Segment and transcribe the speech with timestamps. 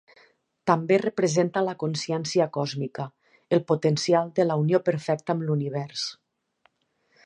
[0.69, 3.07] També representa la consciència còsmica,
[3.59, 6.13] el potencial de la unió perfecta amb l'univers.